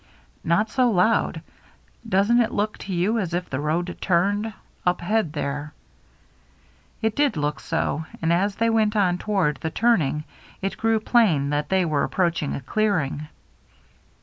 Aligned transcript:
"Not 0.43 0.71
so 0.71 0.89
loud. 0.89 1.43
Doesn't 2.09 2.39
it 2.41 2.51
look 2.51 2.79
to 2.79 2.91
you 2.91 3.19
as 3.19 3.35
if 3.35 3.51
the 3.51 3.59
road 3.59 3.95
turned— 4.01 4.51
up 4.83 4.99
ahead 4.99 5.33
there?" 5.33 5.75
It 7.03 7.15
did 7.15 7.37
look 7.37 7.59
so; 7.59 8.05
and 8.19 8.33
as 8.33 8.55
they 8.55 8.71
went 8.71 8.95
on 8.95 9.19
toward 9.19 9.57
the 9.57 9.69
turning 9.69 10.23
it 10.59 10.75
grew 10.77 10.99
plain 10.99 11.51
that 11.51 11.69
they 11.69 11.85
were 11.85 12.03
approaching 12.03 12.55
a 12.55 12.61
clearing. 12.61 13.27